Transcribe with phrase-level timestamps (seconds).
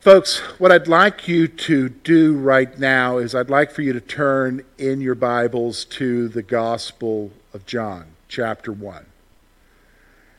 [0.00, 4.00] Folks, what I'd like you to do right now is I'd like for you to
[4.00, 9.04] turn in your Bibles to the Gospel of John, chapter 1.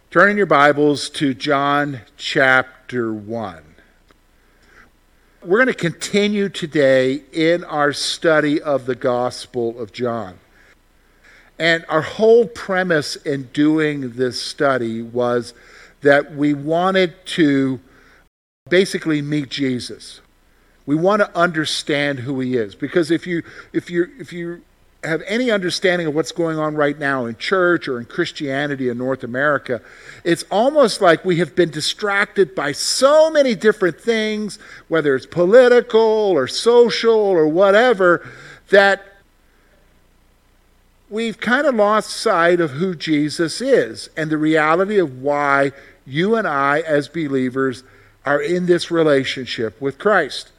[0.10, 3.64] Turn in your Bibles to John chapter 1.
[5.44, 10.40] We're going to continue today in our study of the Gospel of John.
[11.60, 15.54] And our whole premise in doing this study was
[16.02, 17.80] that we wanted to
[18.72, 20.22] basically meet Jesus.
[20.88, 24.63] We want to understand who he is because if you if you if you
[25.04, 28.98] have any understanding of what's going on right now in church or in Christianity in
[28.98, 29.82] North America,
[30.24, 36.00] it's almost like we have been distracted by so many different things, whether it's political
[36.00, 38.28] or social or whatever,
[38.70, 39.04] that
[41.10, 45.72] we've kind of lost sight of who Jesus is and the reality of why
[46.06, 47.84] you and I, as believers,
[48.26, 50.52] are in this relationship with Christ.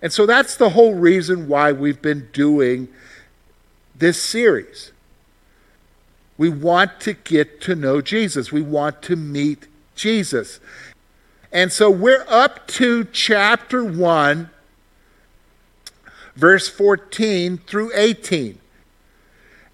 [0.00, 2.88] And so that's the whole reason why we've been doing
[3.94, 4.92] this series.
[6.36, 10.60] We want to get to know Jesus, we want to meet Jesus.
[11.50, 14.50] And so we're up to chapter 1,
[16.36, 18.58] verse 14 through 18.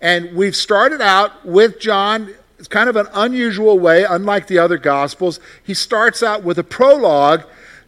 [0.00, 4.78] And we've started out with John it's kind of an unusual way, unlike the other
[4.78, 5.40] Gospels.
[5.62, 7.44] He starts out with a prologue,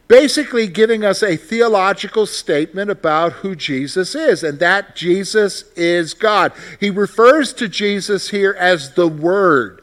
[0.09, 6.53] basically giving us a theological statement about who Jesus is, and that Jesus is God.
[6.81, 9.83] He refers to Jesus here as the Word.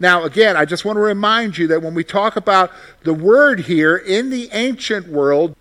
[0.00, 2.72] Now, again, I just want to remind you that when we talk about
[3.04, 5.54] the Word here in the ancient world,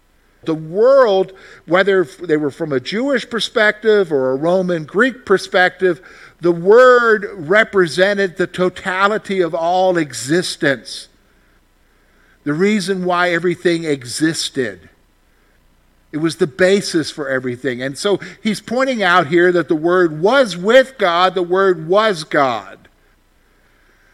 [0.43, 1.33] the world,
[1.67, 6.01] whether they were from a Jewish perspective or a Roman Greek perspective,
[6.41, 11.07] the Word represented the totality of all existence,
[12.43, 14.89] the reason why everything existed.
[16.11, 17.81] It was the basis for everything.
[17.81, 22.23] And so he's pointing out here that the Word was with God, the Word was
[22.23, 22.89] God.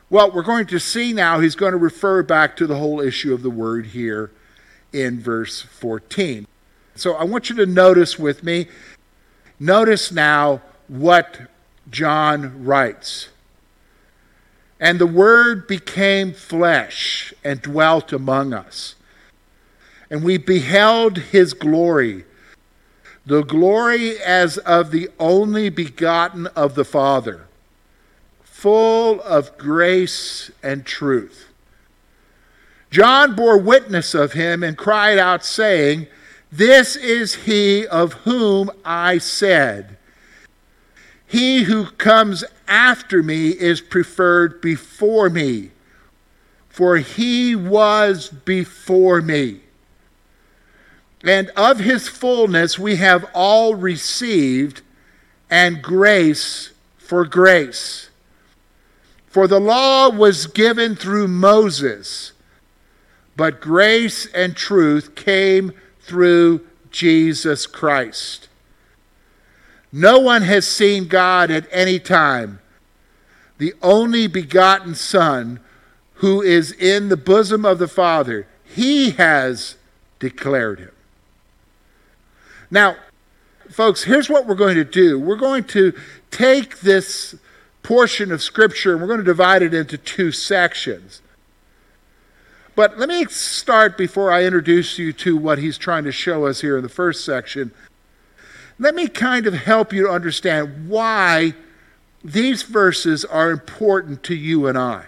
[0.09, 3.33] Well, we're going to see now he's going to refer back to the whole issue
[3.33, 4.31] of the Word here
[4.93, 6.45] in verse 14.
[6.95, 8.67] So I want you to notice with me,
[9.59, 11.39] notice now what
[11.89, 13.29] John writes.
[14.79, 18.95] And the Word became flesh and dwelt among us.
[20.09, 22.25] And we beheld his glory,
[23.25, 27.47] the glory as of the only begotten of the Father,
[28.43, 31.47] full of grace and truth.
[32.89, 36.07] John bore witness of him and cried out, saying,
[36.51, 39.96] This is he of whom I said,
[41.27, 45.71] he who comes after me is preferred before me,
[46.69, 49.59] for he was before me.
[51.23, 54.81] And of his fullness we have all received,
[55.49, 58.09] and grace for grace.
[59.27, 62.31] For the law was given through Moses,
[63.35, 68.46] but grace and truth came through Jesus Christ.
[69.91, 72.59] No one has seen God at any time.
[73.57, 75.59] The only begotten Son,
[76.15, 79.75] who is in the bosom of the Father, he has
[80.19, 80.91] declared him.
[82.69, 82.97] Now,
[83.69, 85.19] folks, here's what we're going to do.
[85.19, 85.93] We're going to
[86.31, 87.35] take this
[87.81, 91.21] portion of Scripture and we're going to divide it into two sections.
[92.75, 96.61] But let me start before I introduce you to what he's trying to show us
[96.61, 97.71] here in the first section
[98.79, 101.53] let me kind of help you to understand why
[102.23, 105.05] these verses are important to you and I.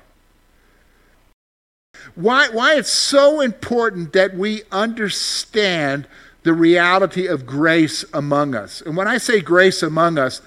[2.16, 6.07] Why, why it's so important that we understand
[6.44, 8.81] the reality of grace among us.
[8.81, 10.42] And when I say grace among us,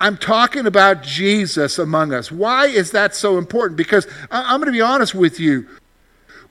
[0.00, 2.32] I'm talking about Jesus among us.
[2.32, 3.76] Why is that so important?
[3.76, 5.68] Because I'm going to be honest with you.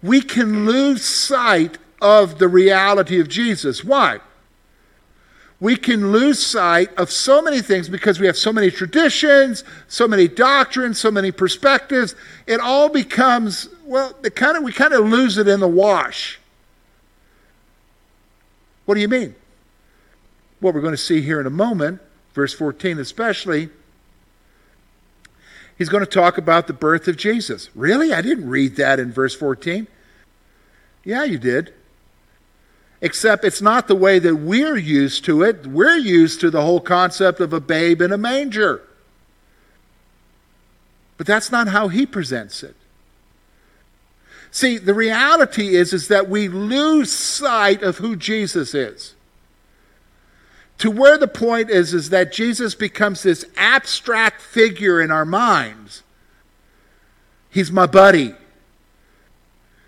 [0.02, 3.84] We can lose sight of the reality of Jesus.
[3.84, 4.20] Why?
[5.64, 10.10] We can lose sight of so many things because we have so many traditions, so
[10.10, 12.16] many doctrines, so many perspectives.
[12.46, 16.38] It all becomes, well, it kind of, we kind of lose it in the wash.
[18.84, 19.36] What do you mean?
[20.64, 22.02] what we're going to see here in a moment,
[22.34, 23.70] verse 14 especially,
[25.78, 27.70] he's going to talk about the birth of Jesus.
[27.76, 28.14] Really?
[28.14, 29.88] I didn't read that in verse 14.
[31.04, 31.74] Yeah, you did.
[33.04, 35.68] Except it's not the way that we're used to it.
[35.68, 38.82] We're used to the whole concept of a babe in a manger.
[41.18, 42.78] But that's not how he presents it.
[44.52, 49.16] See, the reality is, is that we lose sight of who Jesus is.
[50.78, 56.04] To where the point is, is that Jesus becomes this abstract figure in our minds.
[57.50, 58.34] He's my buddy.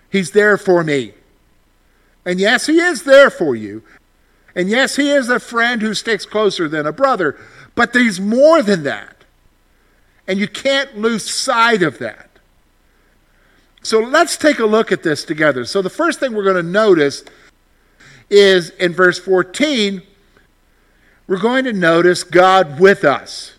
[0.09, 1.13] He's there for me.
[2.25, 3.83] And yes, he is there for you.
[4.55, 7.37] And yes, he is a friend who sticks closer than a brother.
[7.75, 9.15] But He's more than that.
[10.27, 12.29] And you can't lose sight of that.
[13.83, 15.65] So let's take a look at this together.
[15.65, 17.23] So the first thing we're going to notice
[18.31, 20.01] is in verse 14,
[21.27, 23.53] we're going to notice God with us.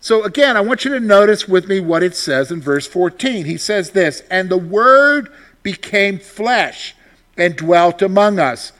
[0.00, 3.44] So again, I want you to notice with me what it says in verse 14.
[3.44, 5.28] He says this, and the Word
[5.62, 6.96] became flesh
[7.36, 8.72] and dwelt among us.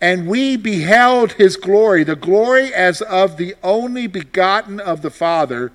[0.00, 5.72] And we beheld his glory, the glory as of the only begotten of the Father,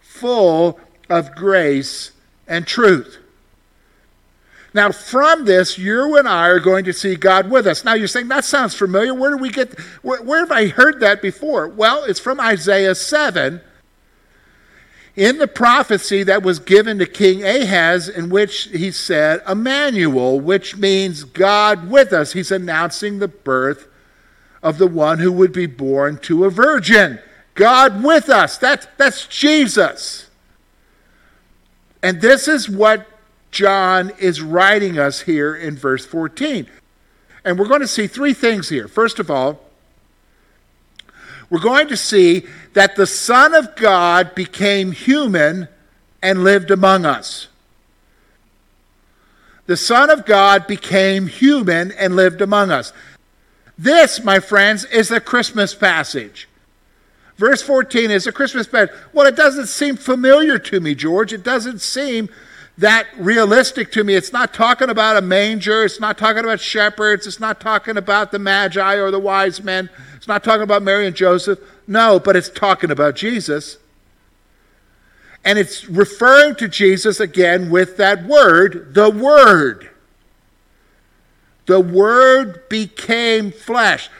[0.00, 0.78] full
[1.08, 2.12] of grace
[2.46, 3.18] and truth.
[4.72, 7.84] Now, from this, you and I are going to see God with us.
[7.84, 9.14] Now, you're saying, that sounds familiar.
[9.14, 11.68] Where do we get, where, where have I heard that before?
[11.68, 13.60] Well, it's from Isaiah 7
[15.16, 20.76] in the prophecy that was given to King Ahaz, in which he said, Emmanuel, which
[20.76, 22.32] means God with us.
[22.32, 23.86] He's announcing the birth
[24.62, 27.20] of the one who would be born to a virgin.
[27.54, 28.58] God with us.
[28.58, 30.28] That's, that's Jesus.
[32.02, 33.06] And this is what
[33.52, 36.66] John is writing us here in verse 14.
[37.44, 38.88] And we're going to see three things here.
[38.88, 39.60] First of all,
[41.50, 45.68] we're going to see that the Son of God became human
[46.22, 47.48] and lived among us.
[49.66, 52.92] The Son of God became human and lived among us.
[53.78, 56.48] This, my friends, is the Christmas passage.
[57.36, 58.94] Verse 14 is a Christmas passage.
[59.12, 61.32] Well, it doesn't seem familiar to me, George.
[61.32, 62.28] It doesn't seem
[62.78, 64.14] that realistic to me.
[64.14, 65.84] It's not talking about a manger.
[65.84, 67.26] It's not talking about shepherds.
[67.26, 69.88] It's not talking about the magi or the wise men.
[70.16, 71.60] It's not talking about Mary and Joseph.
[71.86, 73.78] No, but it's talking about Jesus.
[75.44, 79.90] And it's referring to Jesus again with that word, the Word.
[81.66, 84.10] The Word became flesh.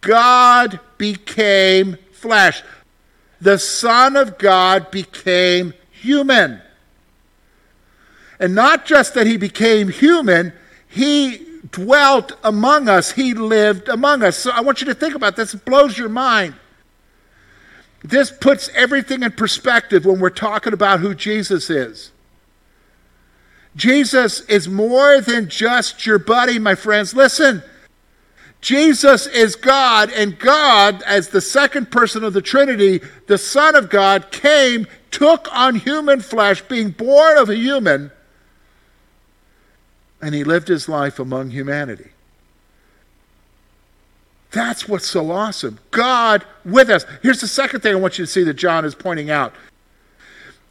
[0.00, 2.62] God became flesh.
[3.40, 6.60] The Son of God became human.
[8.42, 10.52] And not just that he became human,
[10.88, 14.36] he dwelt among us, he lived among us.
[14.36, 15.54] So I want you to think about this.
[15.54, 16.56] It blows your mind.
[18.02, 22.10] This puts everything in perspective when we're talking about who Jesus is.
[23.76, 27.14] Jesus is more than just your buddy, my friends.
[27.14, 27.62] Listen,
[28.60, 33.88] Jesus is God, and God, as the second person of the Trinity, the Son of
[33.88, 38.10] God, came, took on human flesh, being born of a human
[40.22, 42.10] and he lived his life among humanity.
[44.52, 45.80] That's what's so awesome.
[45.90, 47.04] God with us.
[47.22, 49.54] Here's the second thing I want you to see that John is pointing out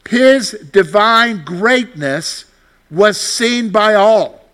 [0.09, 2.45] His divine greatness
[2.89, 4.45] was seen by all.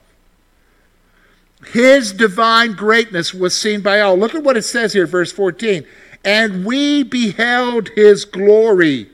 [1.68, 4.18] His divine greatness was seen by all.
[4.18, 5.86] Look at what it says here, verse 14.
[6.24, 9.10] And we beheld his glory,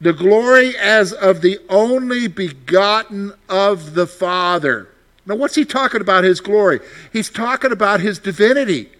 [0.00, 4.89] the glory as of the only begotten of the Father
[5.30, 6.80] now, what's he talking about his glory?
[7.12, 8.90] He's talking about his divinity.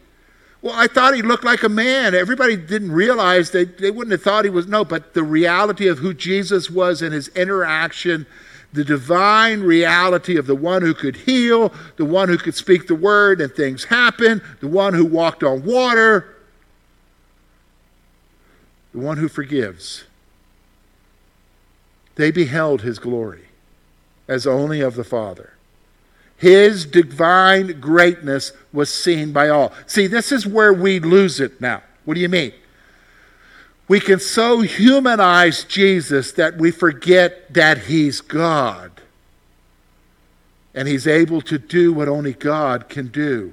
[0.62, 2.14] Well, I thought he looked like a man.
[2.14, 4.68] Everybody didn't realize they, they wouldn't have thought he was.
[4.68, 8.28] No, but the reality of who Jesus was and his interaction,
[8.72, 12.94] the divine reality of the one who could heal, the one who could speak the
[12.94, 16.36] word and things happen, the one who walked on water,
[18.92, 20.04] the one who forgives.
[22.14, 23.46] They beheld his glory
[24.28, 25.54] as only of the Father.
[26.40, 29.74] His divine greatness was seen by all.
[29.86, 31.82] See, this is where we lose it now.
[32.06, 32.54] What do you mean?
[33.88, 39.02] We can so humanize Jesus that we forget that he's God.
[40.74, 43.52] And he's able to do what only God can do.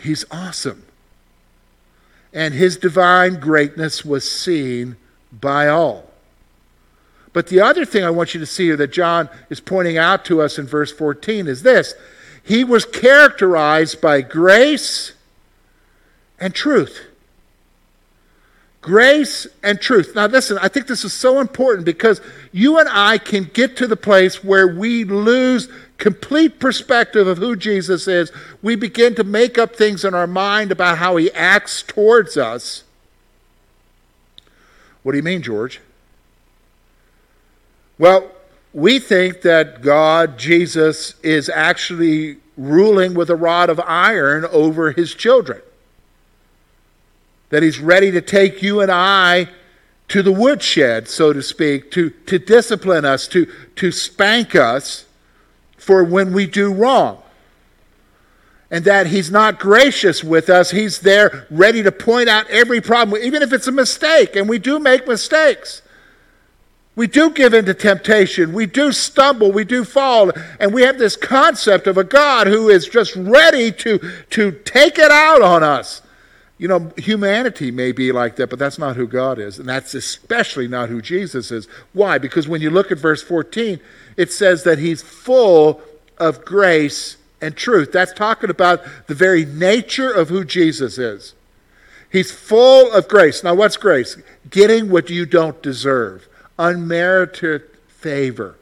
[0.00, 0.84] He's awesome.
[2.32, 4.94] And his divine greatness was seen
[5.32, 6.09] by all.
[7.32, 10.24] But the other thing I want you to see here that John is pointing out
[10.26, 11.94] to us in verse 14 is this
[12.42, 15.12] He was characterized by grace
[16.38, 17.06] and truth.
[18.82, 20.14] Grace and truth.
[20.14, 23.86] Now, listen, I think this is so important because you and I can get to
[23.86, 25.68] the place where we lose
[25.98, 28.32] complete perspective of who Jesus is.
[28.62, 32.84] We begin to make up things in our mind about how he acts towards us.
[35.02, 35.80] What do you mean, George?
[38.00, 38.30] Well,
[38.72, 45.14] we think that God, Jesus, is actually ruling with a rod of iron over his
[45.14, 45.60] children
[47.50, 49.50] that he's ready to take you and I
[50.08, 55.04] to the woodshed, so to speak, to, to discipline us, to, to spank us
[55.76, 57.22] for when we do wrong.
[58.70, 60.70] And that he's not gracious with us.
[60.70, 64.36] He's there ready to point out every problem, even if it's a mistake.
[64.36, 65.82] And we do make mistakes.
[66.96, 68.52] We do give in to temptation.
[68.52, 69.52] We do stumble.
[69.52, 70.32] We do fall.
[70.58, 73.98] And we have this concept of a God who is just ready to,
[74.30, 76.02] to take it out on us.
[76.58, 79.58] You know, humanity may be like that, but that's not who God is.
[79.58, 81.66] And that's especially not who Jesus is.
[81.94, 82.18] Why?
[82.18, 83.80] Because when you look at verse 14,
[84.18, 85.80] it says that he's full
[86.18, 87.92] of grace and truth.
[87.92, 91.34] That's talking about the very nature of who Jesus is.
[92.10, 93.42] He's full of grace.
[93.42, 94.18] Now, what's grace?
[94.50, 96.28] Getting what you don't deserve,
[96.60, 98.56] unmerited favor.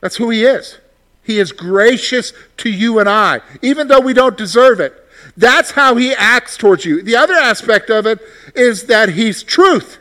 [0.00, 0.78] That's who he is.
[1.22, 4.94] He is gracious to you and I, even though we don't deserve it.
[5.36, 7.02] That's how he acts towards you.
[7.02, 8.20] The other aspect of it
[8.54, 9.98] is that he's truth.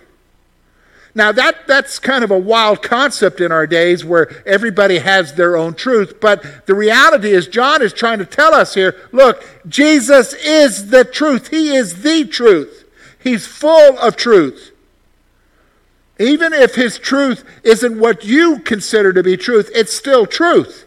[1.15, 5.55] Now, that, that's kind of a wild concept in our days where everybody has their
[5.55, 6.19] own truth.
[6.19, 11.05] But the reality is, John is trying to tell us here look, Jesus is the
[11.05, 11.47] truth.
[11.47, 12.83] He is the truth.
[13.17, 14.74] He's full of truth.
[16.17, 20.85] Even if his truth isn't what you consider to be truth, it's still truth.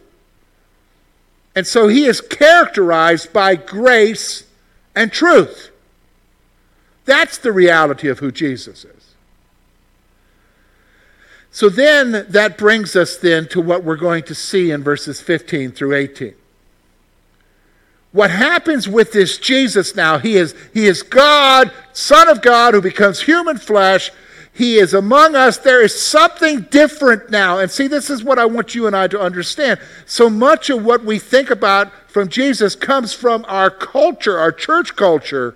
[1.54, 4.44] And so he is characterized by grace
[4.94, 5.70] and truth.
[7.04, 9.14] That's the reality of who Jesus is.
[11.50, 15.73] So then that brings us then to what we're going to see in verses 15
[15.73, 16.35] through 18.
[18.12, 22.80] What happens with this Jesus now, he is, he is God, Son of God, who
[22.80, 24.11] becomes human flesh,
[24.58, 25.56] he is among us.
[25.56, 27.60] There is something different now.
[27.60, 29.78] And see, this is what I want you and I to understand.
[30.04, 34.96] So much of what we think about from Jesus comes from our culture, our church
[34.96, 35.54] culture,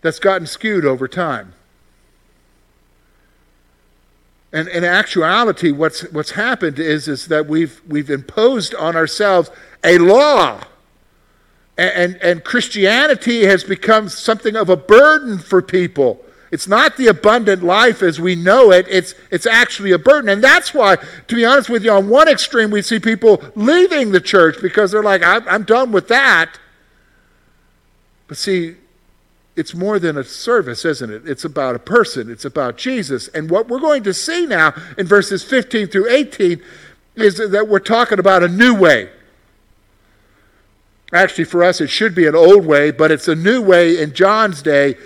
[0.00, 1.52] that's gotten skewed over time.
[4.50, 9.50] And in actuality, what's, what's happened is, is that we've, we've imposed on ourselves
[9.84, 10.62] a law.
[11.76, 16.24] And, and, and Christianity has become something of a burden for people.
[16.52, 20.28] It's not the abundant life as we know it, it's, it's actually a burden.
[20.28, 24.12] And that's why, to be honest with you, on one extreme, we see people leaving
[24.12, 26.58] the church because they're like, I'm, I'm done with that.
[28.28, 28.76] But see,
[29.56, 31.26] it's more than a service, isn't it?
[31.26, 33.28] It's about a person, it's about Jesus.
[33.28, 36.62] And what we're going to see now in verses 15 through 18
[37.14, 39.08] is that we're talking about a new way.
[41.14, 44.12] Actually, for us, it should be an old way, but it's a new way in
[44.12, 44.96] John's day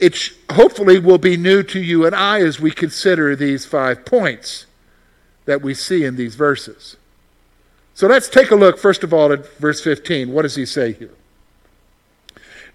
[0.00, 4.66] it hopefully will be new to you and I as we consider these five points
[5.44, 6.96] that we see in these verses.
[7.94, 10.32] So let's take a look, first of all, at verse 15.
[10.32, 11.12] What does he say here?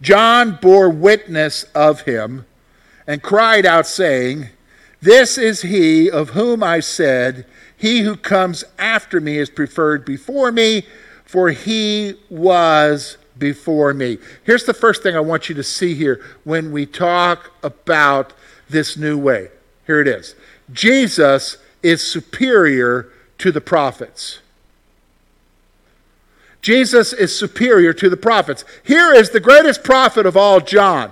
[0.01, 2.45] John bore witness of him
[3.07, 4.49] and cried out, saying,
[5.01, 10.51] This is he of whom I said, He who comes after me is preferred before
[10.51, 10.85] me,
[11.23, 14.17] for he was before me.
[14.43, 18.33] Here's the first thing I want you to see here when we talk about
[18.69, 19.49] this new way.
[19.85, 20.35] Here it is
[20.71, 24.39] Jesus is superior to the prophets.
[26.61, 28.65] Jesus is superior to the prophets.
[28.83, 31.11] Here is the greatest prophet of all, John.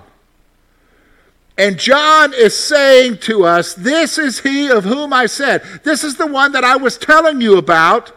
[1.57, 5.61] And John is saying to us, This is he of whom I said.
[5.83, 8.11] This is the one that I was telling you about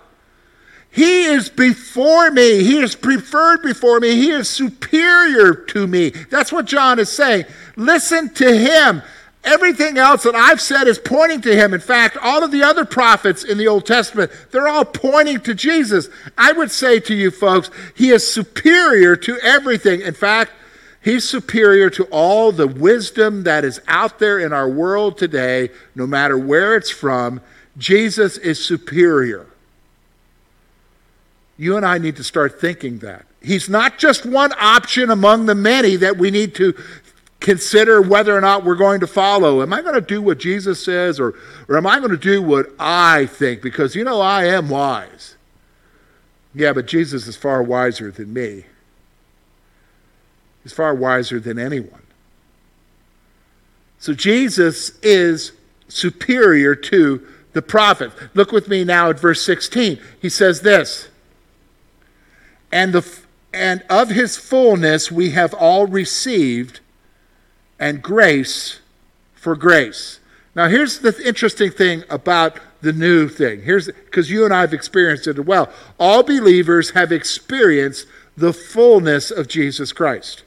[0.96, 2.64] he is before me.
[2.64, 4.14] He is preferred before me.
[4.14, 6.08] He is superior to me.
[6.08, 7.44] That's what John is saying.
[7.76, 9.02] Listen to him.
[9.44, 11.74] Everything else that I've said is pointing to him.
[11.74, 15.54] In fact, all of the other prophets in the Old Testament, they're all pointing to
[15.54, 16.08] Jesus.
[16.38, 20.00] I would say to you folks, he is superior to everything.
[20.00, 20.52] In fact,
[21.04, 26.06] he's superior to all the wisdom that is out there in our world today, no
[26.06, 27.42] matter where it's from.
[27.76, 29.46] Jesus is superior.
[31.56, 33.24] You and I need to start thinking that.
[33.40, 36.74] He's not just one option among the many that we need to
[37.40, 39.62] consider whether or not we're going to follow.
[39.62, 41.34] Am I going to do what Jesus says or,
[41.68, 43.62] or am I going to do what I think?
[43.62, 45.36] Because, you know, I am wise.
[46.54, 48.64] Yeah, but Jesus is far wiser than me.
[50.62, 52.02] He's far wiser than anyone.
[53.98, 55.52] So Jesus is
[55.88, 58.10] superior to the prophet.
[58.34, 60.00] Look with me now at verse 16.
[60.20, 61.08] He says this
[62.72, 63.18] And, the,
[63.52, 66.80] and of his fullness we have all received,
[67.78, 68.80] and grace
[69.34, 70.20] for grace.
[70.54, 73.62] Now, here's the interesting thing about the new thing.
[73.62, 75.70] Here's because you and I have experienced it well.
[75.98, 78.06] All believers have experienced
[78.36, 80.44] the fullness of Jesus Christ.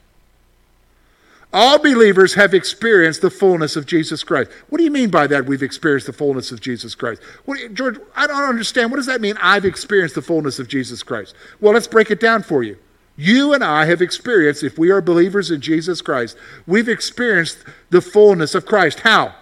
[1.52, 4.52] All believers have experienced the fullness of Jesus Christ.
[4.70, 5.46] What do you mean by that?
[5.46, 7.24] We've experienced the fullness of Jesus Christ.
[7.46, 8.92] What, George, I don't understand.
[8.92, 9.36] What does that mean?
[9.42, 11.34] I've experienced the fullness of Jesus Christ.
[11.60, 12.78] Well, let's break it down for you.
[13.18, 16.38] You and I have experienced, if we are believers in Jesus Christ,
[16.68, 17.58] we've experienced
[17.90, 19.00] the fullness of Christ.
[19.00, 19.34] How?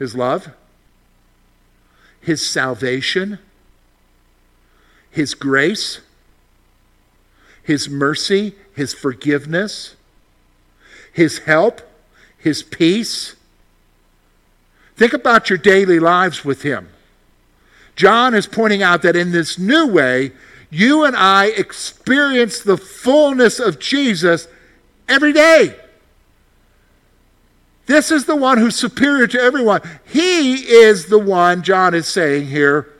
[0.00, 0.48] His love,
[2.20, 3.38] His salvation,
[5.10, 6.00] His grace,
[7.62, 9.94] His mercy, His forgiveness
[11.18, 11.82] his help,
[12.38, 13.34] His peace.
[14.96, 16.88] Think about your daily lives with Him.
[17.96, 20.30] John is pointing out that in this new way,
[20.70, 24.46] you and I experience the fullness of Jesus
[25.08, 25.74] every day.
[27.86, 29.80] This is the one who's superior to everyone.
[30.06, 32.94] He is the one, John is saying here,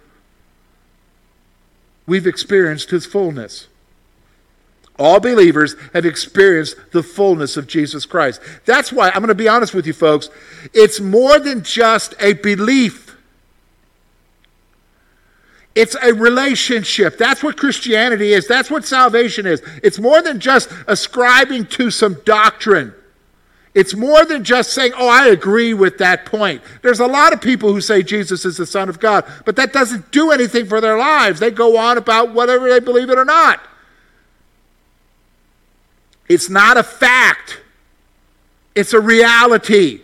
[2.04, 3.67] we've experienced his fullness.
[4.98, 8.40] All believers have experienced the fullness of Jesus Christ.
[8.64, 10.28] That's why, I'm going to be honest with you folks,
[10.74, 13.16] it's more than just a belief.
[15.76, 17.16] It's a relationship.
[17.16, 18.48] That's what Christianity is.
[18.48, 19.62] That's what salvation is.
[19.84, 22.92] It's more than just ascribing to some doctrine.
[23.74, 26.62] It's more than just saying, oh, I agree with that point.
[26.82, 29.72] There's a lot of people who say Jesus is the Son of God, but that
[29.72, 31.38] doesn't do anything for their lives.
[31.38, 33.60] They go on about whether they believe it or not.
[36.28, 37.60] It's not a fact,
[38.74, 40.00] it's a reality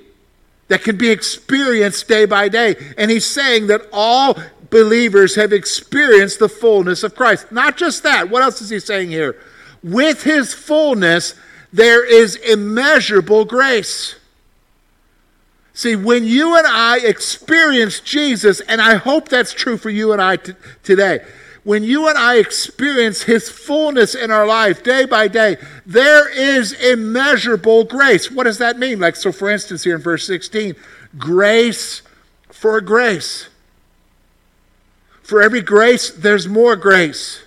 [0.69, 2.75] that can be experienced day by day.
[2.97, 4.39] And he's saying that all
[4.71, 7.53] believers have experienced the fullness of Christ.
[7.53, 8.31] Not just that.
[8.31, 9.37] What else is he saying here?
[9.83, 11.35] With his fullness,
[11.73, 14.17] there is immeasurable grace.
[15.75, 20.23] See, when you and I experience Jesus, and I hope that's true for you and
[20.23, 21.21] I t- today,
[21.65, 26.73] when you and I experience His fullness in our life day by day, there is
[26.73, 28.31] immeasurable grace.
[28.31, 29.01] What does that mean?
[29.01, 30.77] Like, so for instance, here in verse 16,
[31.17, 32.03] grace
[32.51, 33.49] for grace.
[35.23, 37.43] For every grace, there's more grace.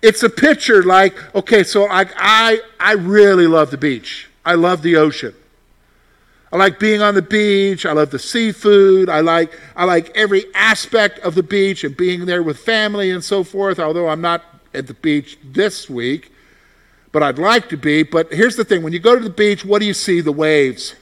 [0.00, 4.28] It's a picture like, okay, so I, I, I really love the beach.
[4.44, 5.34] I love the ocean.
[6.52, 7.86] I like being on the beach.
[7.86, 9.08] I love the seafood.
[9.08, 13.24] I like, I like every aspect of the beach and being there with family and
[13.24, 16.30] so forth, although I'm not at the beach this week,
[17.10, 18.02] but I'd like to be.
[18.02, 20.20] But here's the thing when you go to the beach, what do you see?
[20.20, 20.94] The waves.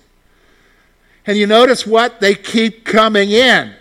[1.26, 2.20] And you notice what?
[2.20, 3.74] They keep coming in.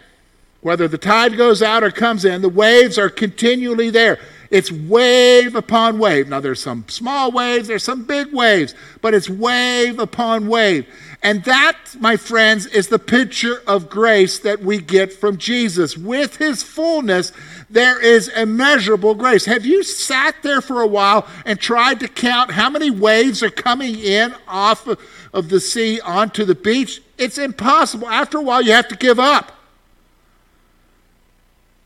[0.61, 4.19] Whether the tide goes out or comes in, the waves are continually there.
[4.51, 6.27] It's wave upon wave.
[6.27, 10.87] Now, there's some small waves, there's some big waves, but it's wave upon wave.
[11.21, 15.97] And that, my friends, is the picture of grace that we get from Jesus.
[15.97, 17.33] With his fullness,
[17.69, 19.43] there is immeasurable grace.
[19.45, 23.49] Have you sat there for a while and tried to count how many waves are
[23.49, 24.87] coming in off
[25.33, 27.01] of the sea onto the beach?
[27.17, 28.07] It's impossible.
[28.07, 29.51] After a while, you have to give up.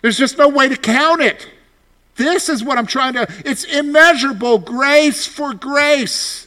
[0.04, 1.50] There's just no way to count it.
[2.16, 6.43] This is what I'm trying to, it's immeasurable grace for grace.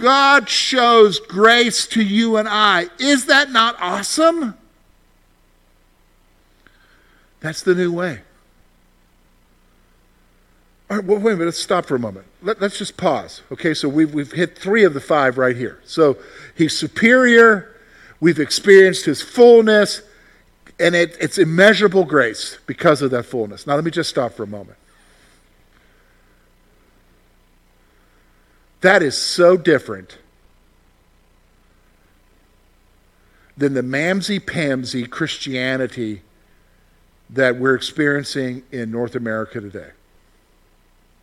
[0.00, 2.88] God shows grace to you and I.
[2.98, 4.54] Is that not awesome?
[7.40, 8.20] That's the new way.
[10.90, 12.26] All right, well, wait a minute, let's stop for a moment.
[12.42, 13.42] Let, us just pause.
[13.52, 15.80] Okay, so we've, we've hit three of the five right here.
[15.84, 16.18] So
[16.56, 17.76] he's superior,
[18.18, 20.02] we've experienced his fullness,
[20.80, 23.68] and it, it's immeasurable grace because of that fullness.
[23.68, 24.78] Now, let me just stop for a moment.
[28.80, 30.18] That is so different
[33.56, 36.22] than the mamsy pamsy Christianity
[37.28, 39.90] that we're experiencing in North America today.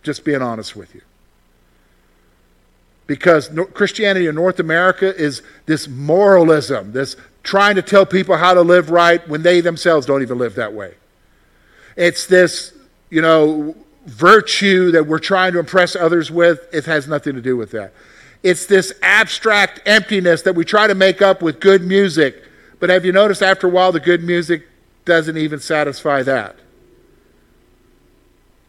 [0.04, 1.02] Just being honest with you.
[3.08, 8.62] Because Christianity in North America is this moralism, this trying to tell people how to
[8.62, 10.94] live right when they themselves don't even live that way.
[11.96, 12.74] It's this,
[13.10, 13.76] you know,
[14.08, 17.94] virtue that we're trying to impress others with, it has nothing to do with that.
[18.42, 22.44] It's this abstract emptiness that we try to make up with good music.
[22.80, 24.68] But have you noticed after a while the good music
[25.06, 26.56] doesn't even satisfy that?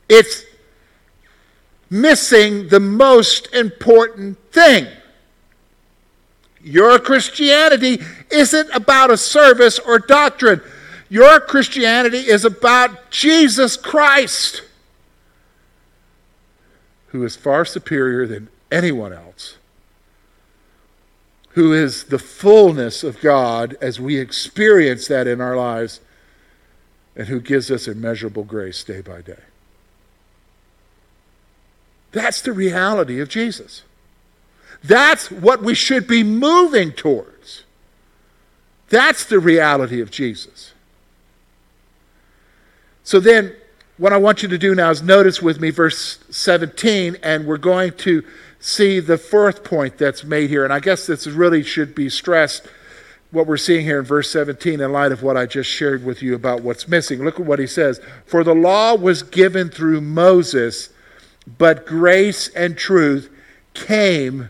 [0.09, 0.45] it's
[1.91, 4.87] missing the most important thing.
[6.63, 10.61] Your Christianity isn't about a service or doctrine.
[11.09, 14.63] Your Christianity is about Jesus Christ,
[17.09, 19.57] who is far superior than anyone else,
[21.51, 26.01] who is the fullness of God as we experience that in our lives,
[27.17, 29.43] and who gives us immeasurable grace day by day.
[32.13, 33.83] That's the reality of Jesus.
[34.85, 37.65] That's what we should be moving towards.
[38.89, 40.73] That's the reality of Jesus.
[43.03, 43.55] So then,
[43.99, 47.59] what I want you to do now is notice with me verse 17, and we're
[47.59, 48.25] going to
[48.61, 50.65] see the fourth point that's made here.
[50.65, 52.67] And I guess this really should be stressed
[53.31, 56.23] what we're seeing here in verse 17 in light of what I just shared with
[56.23, 57.25] you about what's missing.
[57.25, 58.01] Look at what he says.
[58.25, 60.91] For the law was given through Moses,
[61.59, 63.31] but grace and truth
[63.75, 64.49] came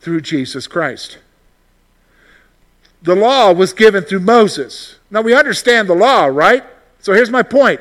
[0.00, 1.18] through Jesus Christ.
[3.02, 4.98] The law was given through Moses.
[5.10, 6.64] Now we understand the law, right?
[7.00, 7.80] So here's my point.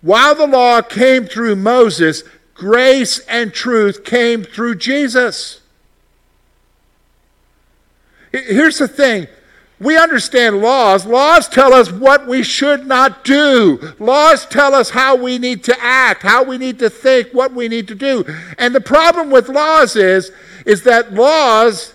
[0.00, 2.22] While the law came through Moses,
[2.54, 5.60] grace and truth came through Jesus.
[8.32, 9.26] Here's the thing
[9.80, 11.06] we understand laws.
[11.06, 13.94] Laws tell us what we should not do.
[14.00, 17.68] Laws tell us how we need to act, how we need to think, what we
[17.68, 18.24] need to do.
[18.58, 20.32] And the problem with laws is,
[20.66, 21.94] is that laws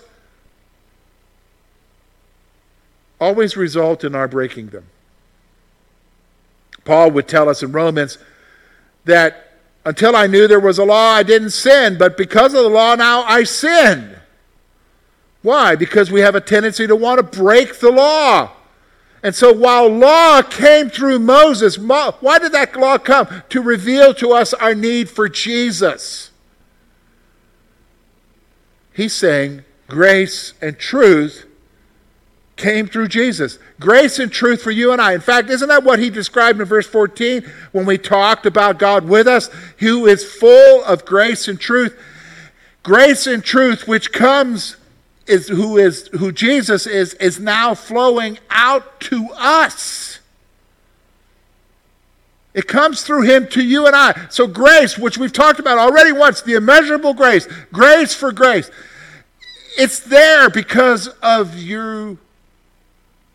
[3.20, 4.84] always result in our breaking them.
[6.84, 8.18] Paul would tell us in Romans
[9.04, 12.70] that until I knew there was a law, I didn't sin, but because of the
[12.70, 14.16] law now I sin.
[15.42, 15.76] Why?
[15.76, 18.52] Because we have a tendency to want to break the law.
[19.22, 23.42] And so while law came through Moses, why did that law come?
[23.50, 26.30] To reveal to us our need for Jesus.
[28.92, 31.46] He's saying grace and truth
[32.56, 33.58] came through Jesus.
[33.80, 35.14] Grace and truth for you and I.
[35.14, 39.08] In fact, isn't that what he described in verse 14 when we talked about God
[39.08, 41.98] with us, who is full of grace and truth?
[42.82, 44.76] Grace and truth, which comes
[45.26, 50.20] is who is who Jesus is is now flowing out to us.
[52.52, 54.28] It comes through him to you and I.
[54.28, 58.70] So grace, which we've talked about already once, the immeasurable grace, grace for grace.
[59.76, 62.18] It's there because of you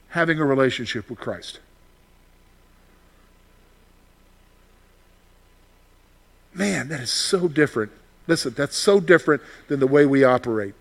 [0.09, 1.59] having a relationship with Christ.
[6.53, 7.91] Man, that is so different.
[8.27, 10.73] Listen, that's so different than the way we operate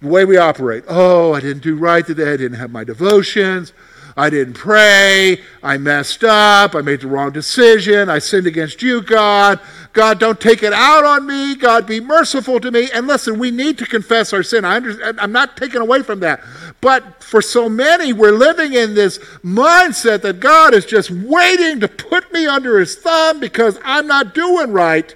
[0.00, 0.84] the way we operate.
[0.88, 2.32] Oh, I didn't do right today.
[2.32, 3.72] I didn't have my devotions.
[4.18, 5.42] I didn't pray.
[5.62, 6.74] I messed up.
[6.74, 8.08] I made the wrong decision.
[8.08, 9.60] I sinned against you, God.
[9.92, 11.54] God, don't take it out on me.
[11.54, 12.88] God, be merciful to me.
[12.94, 14.64] And listen, we need to confess our sin.
[14.64, 16.42] I am not taken away from that.
[16.80, 21.88] But for so many, we're living in this mindset that God is just waiting to
[21.88, 25.14] put me under his thumb because I'm not doing right.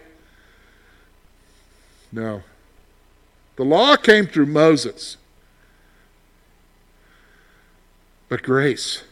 [2.12, 2.42] No.
[3.56, 5.16] The law came through Moses,
[8.30, 9.02] but grace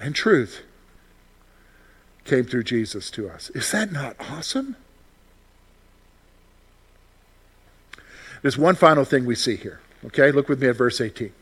[0.00, 0.62] and truth
[2.24, 3.50] came through Jesus to us.
[3.50, 4.74] Is that not awesome?
[8.42, 9.80] There's one final thing we see here.
[10.06, 11.32] Okay, look with me at verse 18.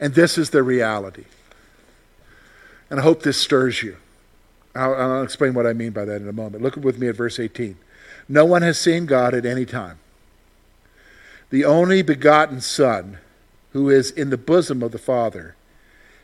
[0.00, 1.24] And this is the reality.
[2.90, 3.96] And I hope this stirs you.
[4.74, 6.62] I'll, I'll, explain what I mean by that in a moment.
[6.62, 7.76] Look with me at verse 18.
[8.28, 9.98] No one has seen God at any time.
[11.50, 13.18] The only begotten Son,
[13.74, 15.56] who is in the bosom of the Father,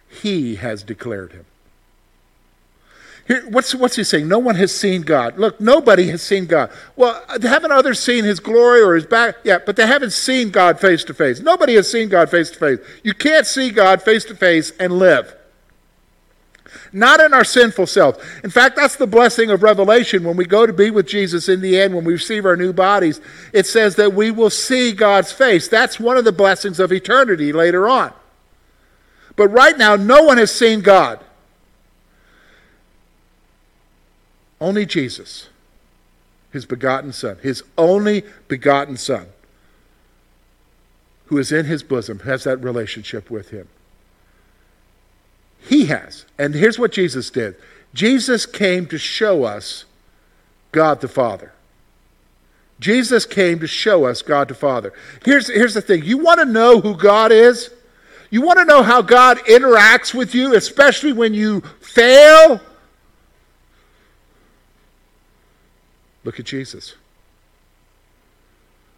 [0.09, 1.45] he has declared him.
[3.27, 4.29] Here, what's, what's he saying?
[4.29, 5.37] No one has seen God.
[5.37, 6.71] Look, nobody has seen God.
[6.97, 9.37] Well, uh, haven't others seen his glory or his back?
[9.45, 11.41] Yeah, but they haven't seen God face to face.
[11.41, 12.79] Nobody has seen God face to face.
[13.03, 15.35] You can't see God face to face and live
[16.93, 18.45] not in our sinful self.
[18.45, 20.25] In fact, that's the blessing of Revelation.
[20.25, 22.73] When we go to be with Jesus in the end, when we receive our new
[22.73, 23.21] bodies,
[23.53, 25.69] it says that we will see God's face.
[25.69, 28.13] That's one of the blessings of eternity later on.
[29.37, 31.21] But right now, no one has seen God.
[34.61, 35.49] Only Jesus,
[36.53, 39.27] his begotten Son, his only begotten Son,
[41.27, 43.69] who is in his bosom, has that relationship with him.
[45.63, 46.25] He has.
[46.39, 47.57] And here's what Jesus did
[47.95, 49.85] Jesus came to show us
[50.73, 51.53] God the Father.
[52.79, 54.93] Jesus came to show us God the Father.
[55.25, 57.71] Here's, here's the thing you want to know who God is?
[58.31, 62.61] You want to know how God interacts with you, especially when you fail?
[66.25, 66.95] Look at Jesus.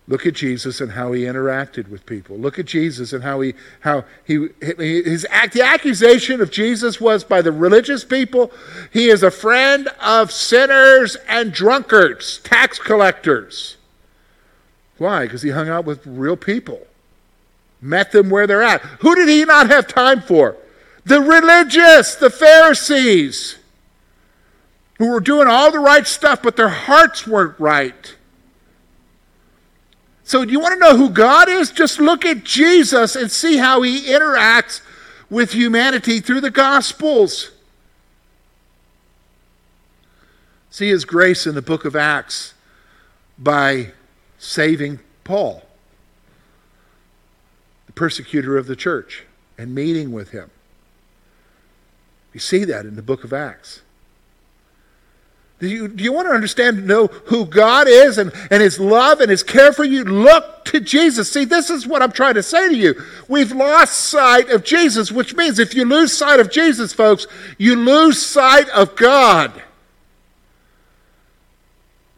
[0.09, 2.37] Look at Jesus and how he interacted with people.
[2.37, 7.23] Look at Jesus and how he how he his act the accusation of Jesus was
[7.23, 8.51] by the religious people.
[8.93, 13.77] He is a friend of sinners and drunkards, tax collectors.
[14.99, 15.25] Why?
[15.25, 16.85] Because he hung out with real people,
[17.81, 18.81] met them where they're at.
[19.01, 20.57] Who did he not have time for?
[21.05, 23.57] The religious, the Pharisees,
[24.99, 28.15] who were doing all the right stuff, but their hearts weren't right.
[30.25, 31.71] So, do you want to know who God is?
[31.71, 34.81] Just look at Jesus and see how he interacts
[35.29, 37.51] with humanity through the Gospels.
[40.71, 42.55] See his grace in the book of Acts
[43.39, 43.93] by
[44.39, 45.63] saving Paul,
[47.87, 49.25] the persecutor of the church,
[49.59, 50.51] and meeting with him.
[52.33, 53.83] You see that in the book of Acts.
[55.63, 58.81] Do you, do you want to understand and know who God is and, and His
[58.81, 60.03] love and His care for you?
[60.03, 61.31] Look to Jesus.
[61.31, 63.01] See, this is what I'm trying to say to you.
[63.29, 67.77] We've lost sight of Jesus, which means if you lose sight of Jesus, folks, you
[67.77, 69.63] lose sight of God.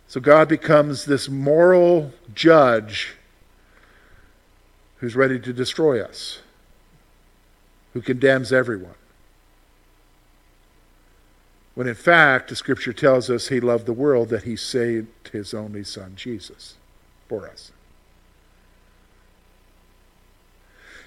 [0.08, 3.14] So God becomes this moral judge
[5.00, 6.38] who's ready to destroy us,
[7.92, 8.94] who condemns everyone.
[11.74, 15.52] When in fact, the scripture tells us he loved the world that he saved his
[15.52, 16.76] only son, Jesus,
[17.28, 17.72] for us.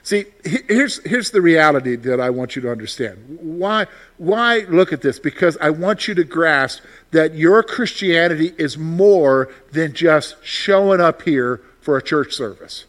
[0.04, 3.40] See, here's, here's the reality that I want you to understand.
[3.42, 5.20] Why, why look at this?
[5.20, 11.24] Because I want you to grasp that your Christianity is more than just showing up
[11.24, 12.86] here for a church service.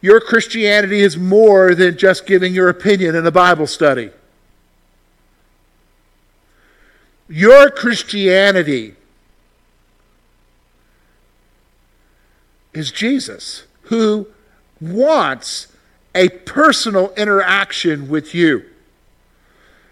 [0.00, 4.10] Your Christianity is more than just giving your opinion in a Bible study.
[7.32, 8.94] Your Christianity
[12.74, 14.26] is Jesus, who
[14.82, 15.68] wants
[16.14, 18.66] a personal interaction with you.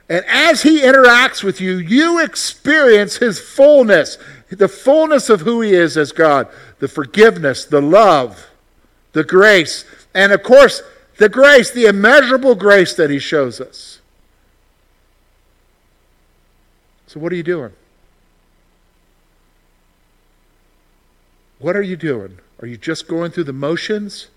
[0.06, 4.18] And as he interacts with you, you experience his fullness,
[4.50, 6.46] the fullness of who he is as God,
[6.78, 8.50] the forgiveness, the love,
[9.12, 10.82] the grace, and of course,
[11.16, 13.99] the grace, the immeasurable grace that he shows us.
[17.10, 17.72] So, what are you doing?
[21.58, 22.38] What are you doing?
[22.60, 24.28] Are you just going through the motions?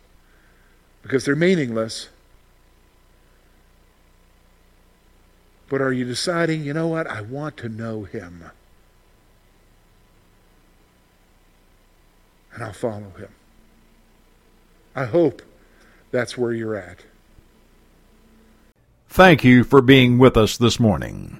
[1.03, 2.09] Because they're meaningless.
[5.69, 7.05] But are you deciding, you know what?
[7.05, 8.45] I want to know him.
[12.55, 13.29] And I'll follow him.
[14.95, 15.43] I hope
[16.09, 17.01] that's where you're at.
[19.09, 21.39] Thank you for being with us this morning